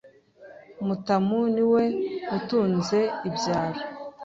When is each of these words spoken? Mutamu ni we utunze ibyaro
Mutamu 0.85 1.39
ni 1.53 1.63
we 1.71 1.83
utunze 2.37 2.99
ibyaro 3.27 3.79